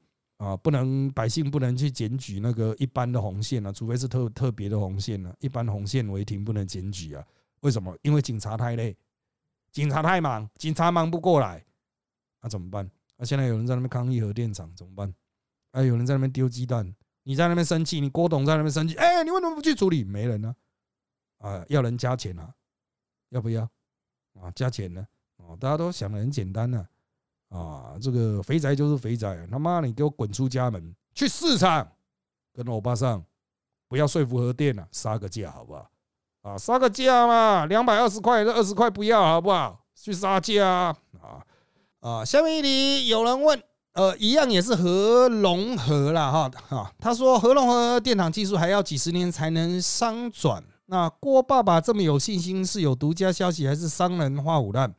[0.43, 5.33] 啊不能百姓不能去检举那个一般的红线啊，除非是特特别的红线呢。
[5.39, 7.25] 一般红线违停不能检举啊。
[7.61, 7.97] 为什么？
[8.01, 8.97] 因为警察太累，
[9.71, 11.63] 警察太忙，警察忙不过来，
[12.41, 12.89] 那怎么办？
[13.15, 15.13] 那现在有人在那边抗议核电厂，怎么办？
[15.71, 20.03] 哎，有人在那边丢鸡蛋，你在那边生气，你郭董在那边生气，哎，你为什么不去处理？
[20.03, 20.53] 没人呢，
[21.37, 22.53] 啊，要人加钱啊，
[23.29, 23.63] 要不要？
[24.33, 25.07] 啊，加钱呢？
[25.37, 26.85] 哦，大家都想的很简单呢，啊，
[27.53, 31.87] 啊这个肥宅就是肥宅，他妈你给我滚出家门，去市场
[32.51, 33.23] 跟欧巴上，
[33.87, 35.87] 不要说服核电了，杀个价好不好？
[36.41, 39.79] 啊，杀个价嘛，两百二十块，这二十块不要好不好？
[39.95, 40.67] 去杀价
[41.21, 41.45] 啊！
[41.99, 43.61] 啊，下面一题有人问。
[43.93, 50.63] 呃，一样也是核融合了哈，哈，他说核融合电厂技术还要几十年才能商转。
[50.87, 54.91] 那郭爸爸这么有信心，是有独家消息还是商人画虎烂？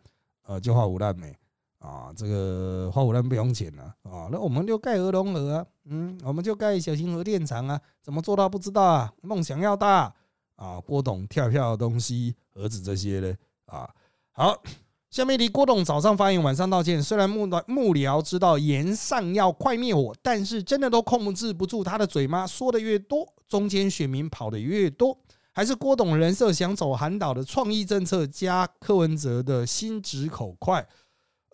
[0.46, 1.36] 呃，就画虎烂没
[1.84, 2.12] 啊？
[2.16, 4.28] 这个画虎烂不用钱了啊？
[4.32, 9.12] 那我们就盖核融合啊，嗯，我们就盖小型核电厂啊，怎么做到不知道啊？
[9.22, 10.14] 梦想要大
[10.56, 13.34] 啊，郭董跳票的东西，盒子这些呢
[13.66, 13.90] 啊，
[14.32, 14.62] 好。
[15.10, 17.00] 下面题，郭董早上发言，晚上道歉。
[17.00, 22.44] 虽然幕幕僚知道言上要快灭火，但是真的都控制不住他的嘴吗？
[22.44, 25.16] 说的越多，中间选民跑的越多，
[25.52, 30.84] 还是郭董人设想走韩导的创意政策，加柯文哲的心直口快？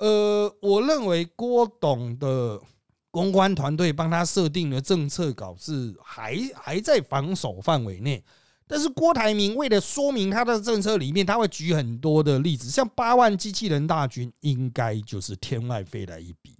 [0.01, 2.59] 呃，我认为郭董的
[3.11, 8.25] 公关团队帮他设定的政策稿是还还在防守范围内。
[8.67, 16.55] 但是郭台铭为了说明他的政策里面，他会举很多的例子，像八万机器人大军，应该就是天外飞来一笔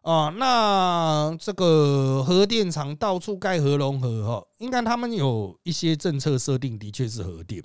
[0.00, 0.30] 啊。
[0.30, 7.62] 那这个核电厂到处盖核融合哈，应该他们有一些政策设定，的确是核电。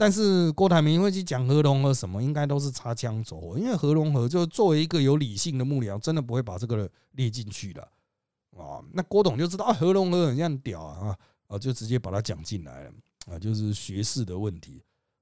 [0.00, 7.82] 但是郭台铭会去讲核融合什么，应该都是擦枪走火，因为核融合就作为一个有理性的幕僚，真的不会把这个列进去的
[8.56, 8.80] 啊。
[8.92, 11.14] 那郭董就知道啊，核融合很像屌啊。
[11.48, 12.92] 啊，就直接把它讲进来了
[13.26, 14.80] 啊，就是学士的问题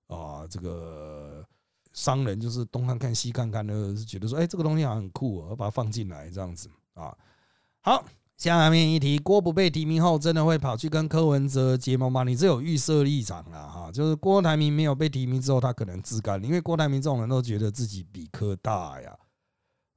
[0.09, 1.43] 啊，这个
[1.95, 7.17] 商人就是东看看西看看的，是觉得说，哎，这个东西好像很酷，我把它放进来这样子啊。
[7.81, 8.05] 好，
[8.38, 12.22] 下面一题，郭不被提名后，真的会跑去跟柯文哲结盟吗？
[12.22, 19.12] 你这有预设立场了哈，就是郭台铭没有被提名之后，他可能自干，因为郭台铭这种人都觉得自己比柯大呀。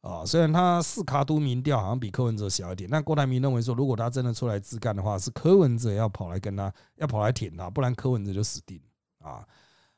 [0.01, 8.81] 啊，虽然他四卡都民调好像比柯文哲小一点，但郭台铭认为说，如果他真的出来自干的话，是柯文哲要跑来跟他，要跑来舔他，不然柯文哲就死定
[9.19, 9.45] 了啊。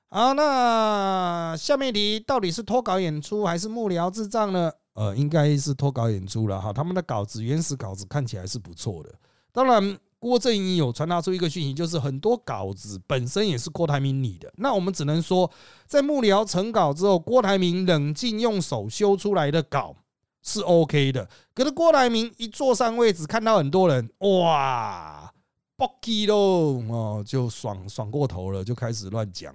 [0.10, 4.70] 好，那下面一题，到底是脱稿演出还是幕僚智障呢？
[4.94, 9.14] 呃，应该是脱稿演出了哈，他们的稿子原始稿子看起来是不错的，
[9.52, 9.98] 当然。
[10.24, 14.50] 郭正义有传达出一个讯息，就是很多稿子本身也是郭台铭拟的。
[14.56, 15.52] 那我们只能说，
[15.86, 19.94] 在幕僚成稿之后，郭台铭冷静用手修出来的稿
[20.42, 21.30] 是 OK 的。
[21.54, 25.30] 可是郭台铭一坐上位置，看到很多人哇
[25.78, 29.54] ，bocky 喽哦，就爽爽过头了，就开始乱讲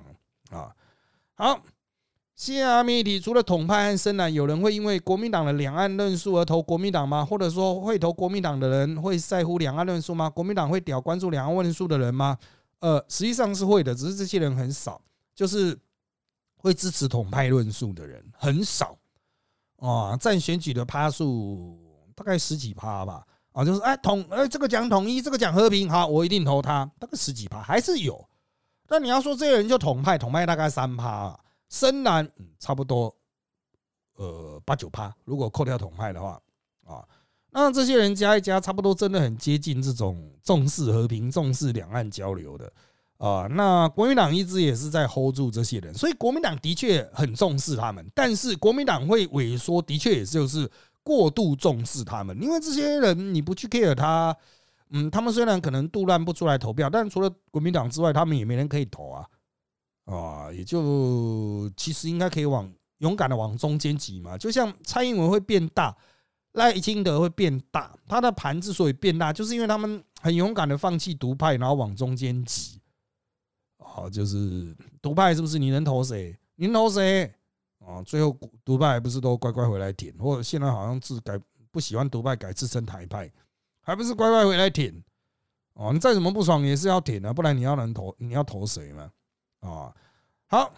[0.50, 0.70] 啊。
[1.34, 1.62] 好。
[2.38, 7.24] 下面一题，除了统派和深蓝，有人会因为国民党的两岸论述而投国民党吗？
[7.24, 10.30] 或者说会投国民党的人会在乎两岸论述吗？
[10.30, 12.38] 国民党会屌关注两岸论述的人吗？
[12.78, 15.02] 呃，实际上是会的，只是这些人很少，
[15.34, 15.76] 就是
[16.58, 18.96] 会支持统派论述的人很少
[19.78, 21.76] 啊，占选举的趴数
[22.14, 23.26] 大概十几趴吧。
[23.50, 28.24] 啊，就是哎统哎这个讲统一，这个讲和平，好，我一定投他，大概十几趴还是有。
[28.86, 31.36] 但你要说这些人就统派，统派大概三趴。
[31.68, 33.14] 深蓝，差不多，
[34.16, 35.14] 呃八九趴。
[35.24, 36.40] 如果扣掉统派的话，
[36.86, 37.04] 啊，
[37.50, 42.72] 那这些人加一加，差不多真的很接近这种重视和平、重视两岸交流的
[43.18, 43.46] 啊。
[43.50, 50.70] 那国民党一直也是在 hold 住这些人，所以国民党的确很重视他们，但是国民党会萎缩，的确也就是
[51.02, 54.34] 过度重视他们，因为这些人你不去 care 他，
[54.90, 59.26] 嗯，他们虽然可能杜乱不出来投票，但除了国民党之外，他们也没人可以投啊，
[60.10, 65.96] 啊，也就其实应该可以往勇敢的往中间挤嘛，就像蔡英文会变大。
[66.52, 72.80] 赖清德会变大，他的盘之所以变大，就是因为他们很勇敢的放弃独派，然后往中间挤。
[73.76, 75.58] 哦，就是独派是不是？
[75.58, 76.36] 你能投谁？
[76.56, 77.32] 你能投谁？
[77.78, 81.38] 哦，最后独派不是都乖乖回来舔，或者现在好像是改
[81.70, 83.30] 不喜欢独派，改自称台派，
[83.82, 84.92] 还不是乖乖回来舔？
[85.74, 89.12] 哦，你再怎么不爽也是要舔的，不然你要能投，你要投谁嘛？
[89.60, 89.94] 啊，
[90.46, 90.74] 好。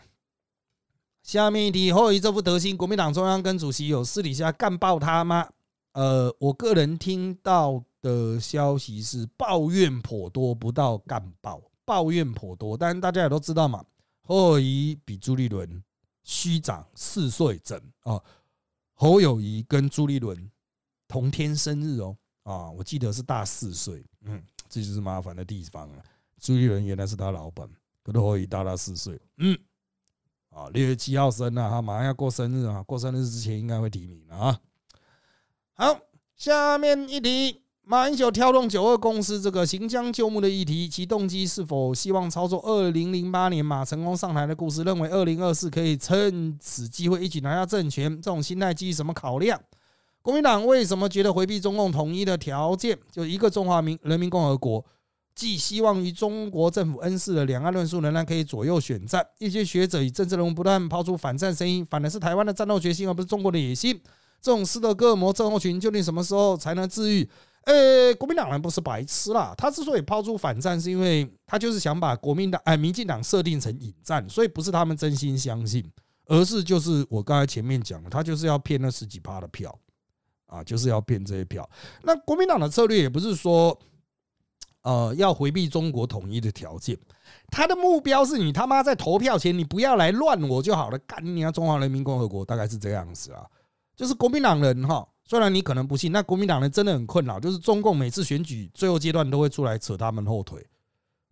[1.22, 5.48] 下面一题，后以这副德行，国民党中央跟主席有私底下干爆他吗？
[5.92, 12.76] 呃，我个人听到的消息是抱怨颇多，不到干爆，抱怨颇多。
[12.76, 13.84] 但大家也都知道嘛，
[14.22, 15.80] 侯友比朱立伦
[16.24, 18.20] 虚长四岁整啊。
[18.94, 20.50] 侯友谊跟朱立伦
[21.06, 24.04] 同天生日哦啊，我记得是大四岁。
[24.22, 26.02] 嗯，这就是麻烦的地方了。
[26.40, 27.68] 朱立伦原来是他老板，
[28.02, 29.20] 可是侯友大他四岁。
[29.38, 29.58] 嗯，
[30.50, 34.60] 啊，六月七号生啊，他马上要过生日啊，过生日之前应该会提名了啊。
[35.74, 35.98] 好，
[36.36, 44.82] 下面一题，马英九挑动九二共识这个行将就木的议题，其动机是否希望操作二零零八年马成功上台的故事？
[44.82, 49.60] 认为二零二四可以趁此机会一举拿下政权，这种心态基于什么考量？
[50.22, 54.84] 国民党为什么觉得回避中共统一的条件，就一个中华民人民共和国，
[55.34, 59.26] 寄希望于中国政府恩赐的两岸论述，仍然可以左右选战？
[59.38, 64.00] 一些学者与政治人物不断抛出反战声音，反的是台湾的战斗决心，而不是中国的野心。
[64.42, 67.28] 这种斯德哥尔摩症候群究竟什么时候才能治愈？
[67.64, 75.84] 呃，国民党人不是白痴啦，他之所以抛出反战，是因为他就是想把国民党哎民进党设定成引战，所以不是他们真心相信，
[76.24, 79.78] 而是就是我刚才前面讲的，他就是要骗那十几趴的票
[80.46, 81.68] 啊，就是要骗这些票。
[82.02, 83.78] 那国民党的策略也不是说
[84.82, 86.98] 呃要回避中国统一的条件，
[87.50, 91.50] 他的目标是你他妈在投票前你不要来乱我就好了，干你啊！
[91.50, 93.46] 中华人民共和国大概是这样子啊。
[93.94, 97.38] 就是国民党人哈，虽然你可能不信，那国民党人真的很困扰。
[97.38, 100.66] 就是中共每次选举最后阶段都会出来扯他们后腿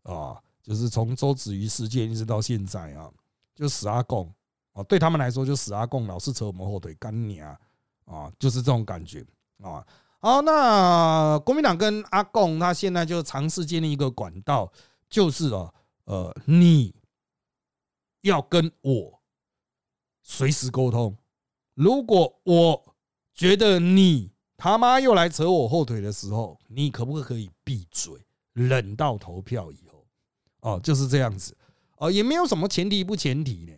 [0.02, 3.10] 啊，就是从周子瑜事件一直到现在啊，
[3.54, 4.30] 就死阿贡
[4.74, 7.58] 啊，对他们来说就死阿贡老是扯我们后腿，干你啊
[8.04, 9.24] 啊，就是这种感觉
[9.62, 9.82] 啊。
[10.20, 14.72] 好，那国民党跟阿贡他现在就尝试建立一个管道，
[15.08, 15.72] 就是啊
[16.04, 16.94] 呃，你
[18.22, 19.20] 要跟我
[20.22, 21.16] 随时沟通。
[21.74, 22.94] 如果我
[23.32, 28.14] 觉得你他妈又来扯我后腿的时候，你可不可以闭嘴，
[28.54, 30.04] 忍到投票以后？
[30.60, 31.56] 哦，就是这样子
[31.98, 33.72] 哦，也没有什么前提不前提呢，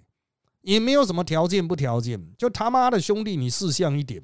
[0.62, 4.22] 也没有什么条件不条件，就他妈的兄弟，你识相一点，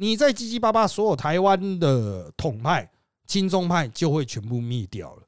[0.00, 2.90] 你在七七八八，所有台湾的统派、
[3.26, 5.22] 亲中派就会全部灭掉了。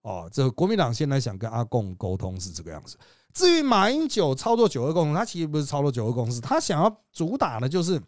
[0.00, 2.96] 哦，这国民党现在想跟阿共沟通是这个样子。
[3.34, 8.00] 至于马英九操作九二共识，他其实不是操作九二共识，他想要主打的就是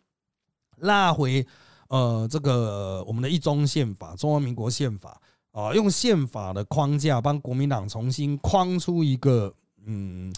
[0.78, 1.46] 拉回
[1.88, 5.20] 呃这个我们的一中宪法、中华民国宪法
[5.52, 9.52] 啊，用宪法的框架帮国民党重新框出一个
[9.84, 10.32] 嗯。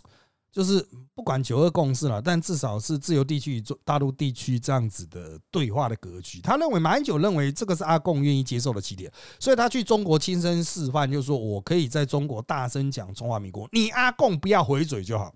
[0.53, 6.43] 就是不管九二共识了，但至少是自由地区与大陆地区这样子的对话的格局。
[6.43, 9.11] 他认为马英九认为这个是阿贡愿意接受的起点，
[9.41, 15.35] 所以他去中国亲身示范，就是说我可以在中国大声讲中华民国，你阿贡不要回嘴就好。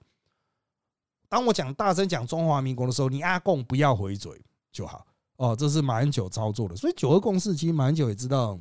[1.30, 4.38] 当我讲大声讲中华民国的时候，你阿贡不要回嘴
[4.70, 5.06] 就好。
[5.36, 6.76] 哦，这是马英九操作的。
[6.76, 8.60] 所以九二共识其实马英九也知道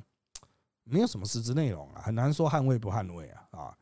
[0.86, 3.78] 没有什么实质内容啊，很难说捍卫不捍卫啊啊。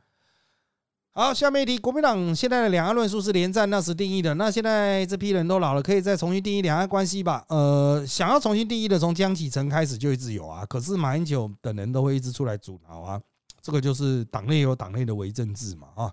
[1.16, 7.46] 好，下面一题，国民党现在的两岸论述是连战那时定义的，那现在这批人都老了，可以再重新定义两岸关系吧？
[7.50, 13.22] 呃，想要重新定义的，从江启臣开始就一直有啊，可是马英九等人都会一直出来阻挠啊，
[13.62, 16.12] 这个就是党内有党内的伪政治嘛啊。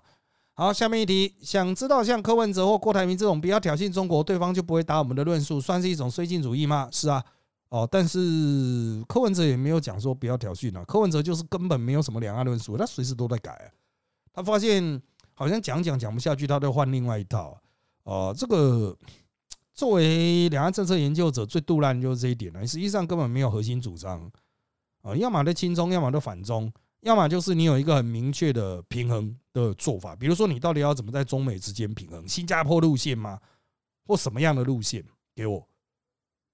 [0.53, 6.87] 好，下面一题，想知道像柯文哲或郭台铭这种不要挑衅中国，对方就不会打我们的论述，算是一种绥靖主义吗？
[6.91, 7.23] 是啊，
[7.69, 13.80] 哦，但是柯文哲也没有讲说不要挑衅啊，柯文哲就是根本没有什么两岸论述，他随时都在改啊。
[14.33, 15.01] 他发现
[15.33, 17.59] 好像讲讲讲不下去，他就换另外一套。
[18.03, 18.97] 哦，这个
[19.73, 22.65] 作为两岸政策研究者，最杜烂就是这一点了。
[22.65, 24.31] 实际上根本没有核心主张
[25.01, 26.71] 啊，要么在亲中，要么就反中，
[27.01, 30.15] 要么就是你有一个很明确的平衡的做法。
[30.15, 32.27] 比如说，你到底要怎么在中美之间平衡？
[32.27, 33.39] 新加坡路线吗？
[34.05, 35.03] 或什么样的路线？
[35.35, 35.67] 给我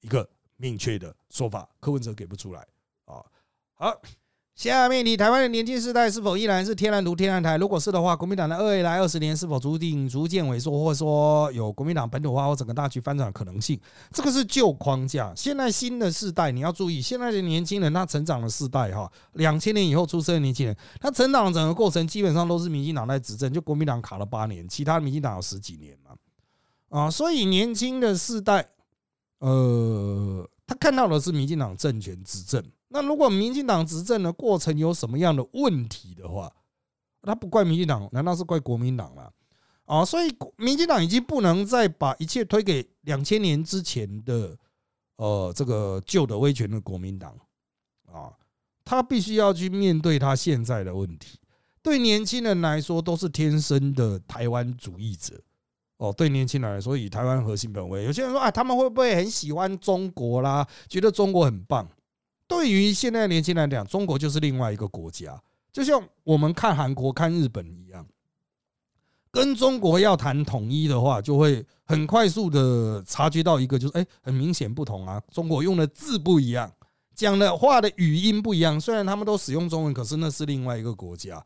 [0.02, 1.68] 一个明确的说法。
[1.80, 2.62] 柯文哲给不出来
[3.06, 3.24] 啊。
[3.74, 4.02] 好。
[4.58, 7.58] 下面，你台湾的年轻世代是否依然是天然独天然台？
[7.58, 13.80] 如果是的话，国民党的二未来二十年是否注定逐渐萎缩，或者说有国民党本土化或整个大局翻转的可能性？
[14.12, 15.32] 这个是旧框架。
[15.36, 26.16] 现在新的世代，你要注意，现在的年轻人他成长的世代哈，两千年以后出生的年轻人，他成长整个过程基本上都是民进党在执政，就国民党卡了八年，其他民进党有十几年嘛，
[27.00, 28.70] 啊，所以年轻的世代，
[29.38, 32.64] 呃，他看到的是民进党政权执政。
[32.90, 36.54] 那如果民进党执政的过程有什么样的问题的话，
[37.24, 39.32] 他不怪民进党，难道是怪国民党吗？
[39.86, 44.58] 啊，所以民进党已经不能再把一切推给两千年之前的
[45.16, 47.38] 呃这个旧的威权的国民党
[48.12, 48.32] 啊，
[48.84, 51.40] 他必须要去面对他现在的问题。
[51.82, 55.42] 对年轻人来说，都是天生的台湾主义者
[55.98, 56.14] 哦。
[56.16, 60.68] 对年轻人来说，以台湾核心本位，有些人说啊，他们会不会很喜欢中国啦？
[60.88, 61.88] 觉得中国很棒？
[62.48, 65.38] 对于现在年轻人来讲，中国就是另外一个国家，
[65.74, 68.08] 就像我们看韩国、看日本一样，
[69.32, 76.72] 跟中国要谈统一的话，就会很快速的察觉到一个，就是哎，很明显不同啊，中国用的字不一样，
[77.14, 78.80] 讲的话的语音不一样。
[78.80, 81.46] 虽然他们都使用中文，可是那是另外一个国家。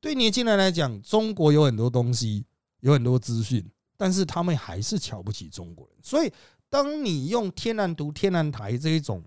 [0.00, 2.44] 对年轻人来讲，中国有很多东西，
[2.80, 3.64] 有很多资讯，
[4.00, 5.96] 但是他们还是瞧不起中国人。
[6.00, 6.32] 所以，
[6.70, 9.22] 当你用天然独、天然台这一种。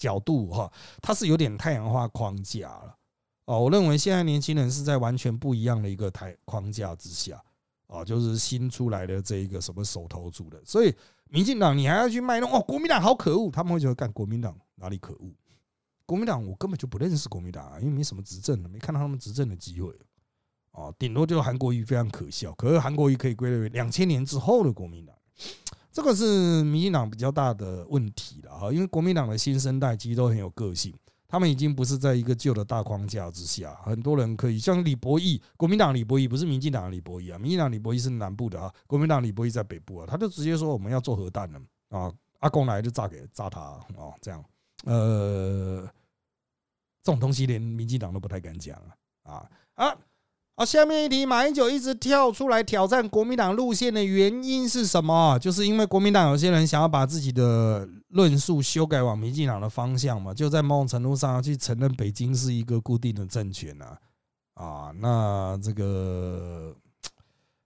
[0.00, 2.96] 角度哈，它是有点太阳化框架了
[3.44, 3.60] 哦。
[3.60, 7.38] 我认为现在年轻人是在完全不一样的一个台框架之下
[7.86, 10.58] 啊，就是新出来的这一个什么手头族的。
[10.64, 10.96] 所以
[11.28, 15.30] 民进党你还要去卖弄哦，国民党好可恶，他们会觉得干国民党哪里可恶？
[16.06, 19.92] 国民党我根本就不认识国民党啊，因为没什么执政的，没看到他们执政的机会
[20.72, 22.52] 啊，顶多就是韩国瑜非常可笑。
[22.54, 25.14] 可是韩国瑜可以归类为两千年之后的国民党。
[25.92, 30.94] 这个是民进党比较大的问题了哈，因为国民党的新生代其实都很有个性，
[31.26, 44.44] 他们已经不是在一个旧的大框架之下，很多人可以像李博义，国民党李博义不是民进党李博义啊，民进党李博义是南部的啊，国民党李博义在北部啊，他就直接说我们要做核弹了啊，阿公来就炸给炸他啊，这样，
[44.84, 45.82] 呃，
[47.02, 48.94] 这种东西连民进党都不太敢讲啊
[49.24, 49.96] 啊啊。
[50.60, 55.38] 好，下面一题，马英九一直跳出来挑战国民党路线的原因是什么？
[55.38, 63.96] 就是因为国民党有些人想要把自己的论述修改往民进党的方向嘛，就在某种程度上要去承认北京是一个固定的政权呐。
[64.52, 66.76] 啊，那这个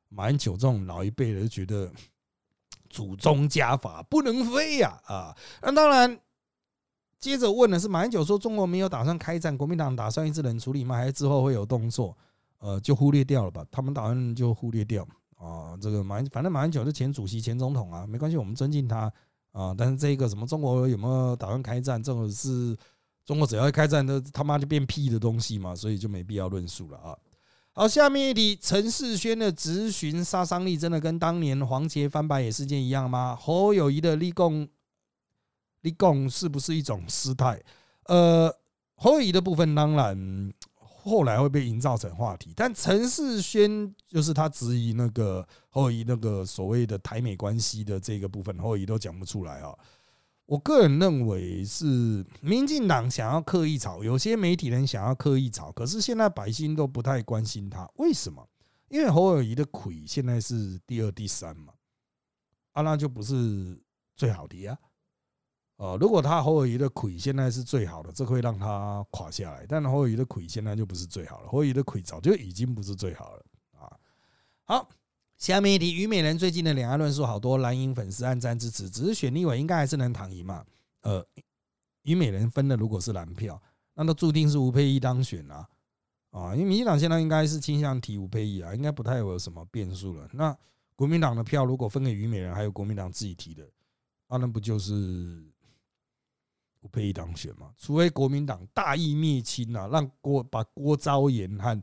[0.09, 1.90] 马英九这种老一辈的就觉得
[2.88, 5.36] 祖宗家法不能废呀啊。
[5.62, 6.16] 那当然，
[7.18, 10.95] 接着问的是马英九说中国没有打算开战，国民党打算一直冷处理吗？
[10.95, 12.16] 还是之后会有动作？
[12.59, 15.76] 呃，就忽略掉了吧，他们打算就忽略掉啊。
[15.78, 19.12] 这个马，反正马英九是前主席、前总统啊，没关系，我们尊敬他
[19.52, 19.74] 啊。
[19.76, 22.74] 但是这个什么中国有没有打算开战，这种是
[23.26, 27.14] 中国只要一开战，都他妈就变屁的东西嘛，所以就没必要论述了啊。
[27.72, 33.36] 好，下面一题，陈世轩的质询杀伤力真的跟当年黄杰翻白眼事件一样吗？
[33.38, 34.66] 侯友谊的立功
[35.82, 37.62] 立功是不是一种失态？
[38.05, 38.50] 呃，
[38.94, 40.52] 侯友谊的部分当然。
[41.05, 49.76] 后来会被营造成话题，但陈世轩就是他质疑那个后裔那个所谓的台美关系的这个部分，后裔都讲不出来啊。
[50.46, 58.46] 我个人认为是民进党想要刻意炒，有些媒体人想要刻意炒，可是现在百姓都不太关心他，为什么？
[58.88, 61.72] 因为侯友谊的魁现在是第二、第三嘛，
[62.72, 63.78] 啊，那就不是
[64.16, 64.78] 最好的呀。
[65.77, 69.66] 呃，如果他侯友谊的魁现在是最好的，这会让他垮下来。
[69.68, 73.91] 但侯友谊的魁现在就不是最好了，侯友谊的魁早就已经不是最好了啊。
[74.62, 74.89] 好，
[75.37, 80.64] 下面一题，虞美人最近的两岸论述好多蓝营粉丝暗赞支持，只是选立委应该还是能躺赢嘛？
[81.03, 81.27] 呃，
[82.05, 83.61] 虞美人分的如果是蓝票，
[83.95, 85.68] 那都注定是吴佩仪当选啊
[86.31, 86.55] 啊！
[86.55, 90.29] 因为民进党现在应该是倾向提吴佩仪啊，应该不太有什么变数了。
[90.33, 90.57] 那
[90.95, 93.68] 国民党的票如果分给虞美人，还有国民党自己提的，
[94.29, 95.53] 啊，那不就是？
[96.85, 97.70] 不配当选嘛？
[97.78, 101.82] 除非国民党大义灭亲啊，让郭把郭昭言和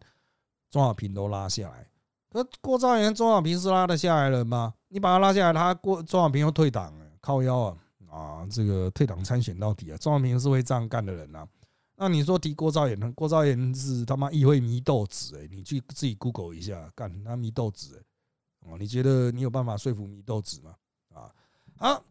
[0.69, 1.87] 庄小平都拉下来。
[2.29, 4.75] 可郭昭言、庄小平是拉得下来了吗？
[4.89, 7.77] 你把他拉下来，他郭庄小平又退党了，靠腰啊
[8.11, 8.47] 啊！
[8.47, 9.97] 这个退党参选到底啊？
[9.99, 11.47] 庄小平是会这样干的人呐。
[11.95, 13.11] 那你说提郭昭言呢？
[13.15, 18.77] 郭昭言是他妈议会迷豆子哎，你去自己 Google 一下，干他迷豆子哎哦？
[18.77, 20.75] 你觉得你有办法说服迷豆子吗？
[21.15, 21.33] 啊
[21.77, 22.03] 好，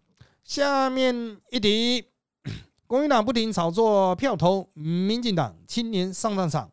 [0.42, 1.14] 下面
[1.52, 2.09] 一题。
[2.90, 6.68] 国民党不停炒作票投民进党青年上战场，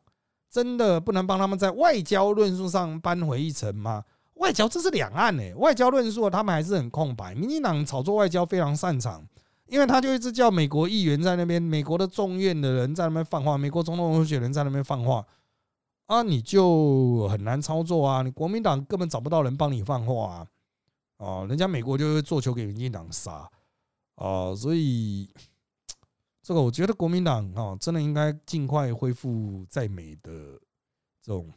[0.50, 4.04] 真的不能帮他们在外交论述上扳回一城吗？
[4.38, 7.36] 外交这是两岸诶，外交论述他们还是很空白。
[7.36, 9.24] 民进党炒作外交非常擅长，
[9.68, 15.24] 因为他就一直叫美国议员在那边，美国的众院的人在那边放话，美国总统候选人在那边放话，
[16.08, 18.24] 啊，你就很难操作啊！
[18.24, 20.48] 你国民党根本找不到人帮你放话啊！
[21.18, 23.48] 哦，人家美国就会做球给民进党杀
[24.16, 25.30] 啊，所以
[26.48, 30.58] 这个我觉得国民党啊，真的应该尽快恢复在美的
[31.22, 31.52] 这种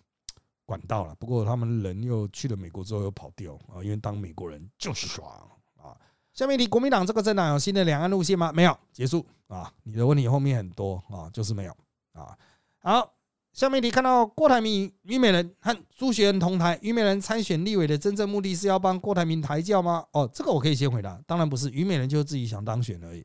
[0.67, 1.15] 管道了。
[1.15, 5.97] 不过他们人又去了美国之后又跑掉啊，因为当美国人就是爽啊。
[6.33, 8.51] 下面一题，国民党这个政党有新的两岸路线吗？
[8.53, 9.73] 没有，结束啊！
[9.85, 11.77] 你的问题后面很多啊，就是没有
[12.15, 12.37] 啊。
[12.81, 13.15] 好，
[13.53, 20.05] 下面一题，看到郭台铭、虞美人和朱学仁同台，虞美人参选立委的真正目的是要帮郭台铭抬轿吗？
[20.15, 23.25] 哦，这个我可以先回答，当然不是，虞美人就是自己想当选而已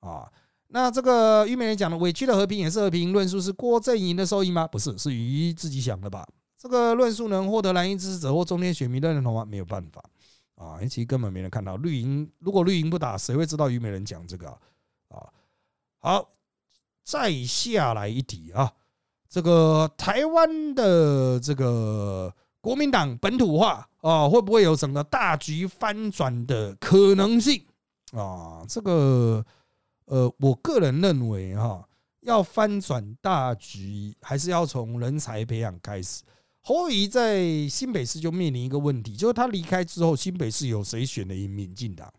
[0.00, 0.26] 啊。
[0.74, 4.66] 那这个虞美人讲的委屈的和平也是和平论述，是郭正营的受益吗？
[4.66, 6.26] 不是，是于自己想的吧？
[6.56, 9.44] 这个论述能获得蓝营支持者或中天选民的认同吗？
[9.44, 10.02] 没有办法。
[10.54, 12.30] 啊，其实根本没人看到绿营。
[12.38, 14.48] 如果绿营不打，谁会知道虞美人讲这个
[15.08, 15.28] 啊？
[15.98, 16.28] 好，
[17.04, 18.72] 再下来一题啊，
[19.28, 27.62] 这个台湾的这个国民党本土化啊，会不会有整个大局翻转的可能性
[28.12, 28.64] 啊？
[28.68, 29.44] 这个
[30.12, 31.88] 呃，我个人认为哈，
[32.20, 36.22] 要翻转大局，还是要从人才培养开始。
[36.60, 42.12] 侯友在新北市就面临一个问题，就是他离开之后，新北市有谁选的民进党？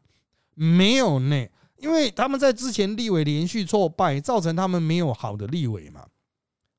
[0.55, 6.07] 没有呢，因为他们在之前立委连续挫败，造成他们没有好的立委嘛，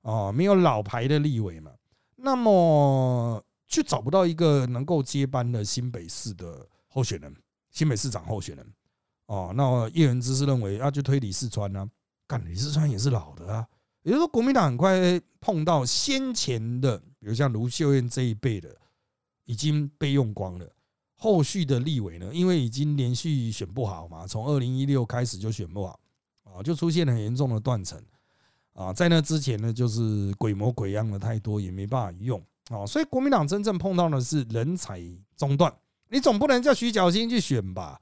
[0.01, 1.71] 哦，没有老牌的立委嘛，
[2.17, 7.33] 那么就找不到一个能够接班的新北市的候选人，
[7.71, 8.67] 新北市长候选人。
[9.27, 11.89] 哦，那叶元之是认为，啊，就推李四川呢，
[12.27, 13.67] 干李四川也是老的啊。
[14.03, 18.77] 也就是说，国民党很快碰到先前的，比如像卢秀燕这一辈的
[19.47, 20.69] 已经被用光了。
[21.17, 25.99] 后续的立委呢，因为已经连续选不好嘛，从二零一六开始就选不好
[26.43, 27.99] 啊，就出现了很严重的断层
[28.75, 28.93] 啊。
[28.93, 32.85] 在那之前呢，就是鬼模鬼样的太多，也没办法用啊。
[32.85, 35.01] 所以国民党真正碰到的是人才
[35.35, 35.75] 中断，
[36.11, 37.99] 你总不能叫徐小新去选吧？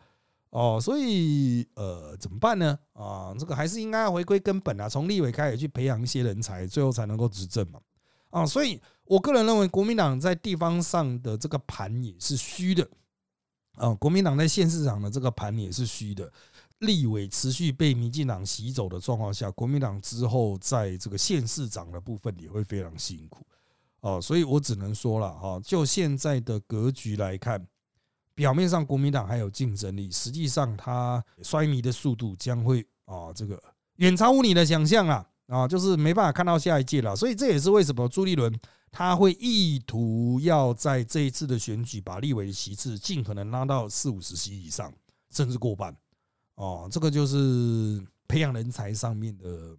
[0.53, 2.79] 哦，所以呃，怎么办呢？
[2.93, 7.81] 啊，这个还是应该要回归根本啊，从立委开始去培养一些人才，最后才能够执政嘛。
[8.29, 12.87] 啊，所以我个人认为，国民党在地方上的这个盘也是虚的。
[13.77, 16.31] 啊，国民党在县市长的这个盘也是虚的。
[16.81, 23.47] 立委持续被民进党洗走的状况下，国民党之后在这个县市长的部分也会非常辛苦。
[24.01, 27.67] 哦，所以我只能说了啊，就现在的格局来看。
[28.35, 33.63] 表面上国民党还有竞争力，实际上它衰迷的速度将会啊，这个
[33.97, 37.15] 远超乎你的想象啊啊，就是没办法看到下一届了。
[37.15, 38.53] 所以这也是为什么朱立伦
[38.91, 44.93] 他会意图要在这一次的选举把立委的席次尽可能拉到四五十席以上，
[45.31, 45.97] 甚至过半
[46.57, 46.89] 哦。
[46.91, 49.77] 这个就是培养人才上面的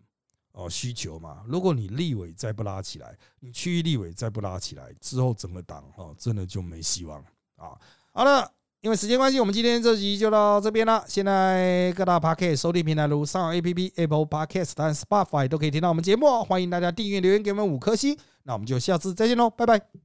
[0.51, 1.43] 哦需求嘛。
[1.47, 7.23] 如果你立委再不拉起来，你区域立委再不拉起来，之后整个党哦真的就没希望
[7.55, 7.77] 啊。
[8.15, 8.47] 好了，
[8.81, 11.03] 因为时间关系，我们今天这集就到这边了。
[11.07, 18.15] 现在各大 Podcast 收听平台如上 A P P、Apple Podcast 和 Spotify 都可以听到我们节目，欢迎大家订阅、留言给我们五颗星。
[18.43, 20.02] 那我们就下次再见喽，拜拜。